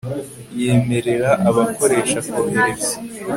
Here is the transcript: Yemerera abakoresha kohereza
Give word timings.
Yemerera 0.61 1.31
abakoresha 1.49 2.17
kohereza 2.31 2.93